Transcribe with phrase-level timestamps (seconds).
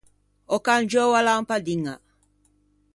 [0.55, 1.95] Ò cangiou a lampadiña.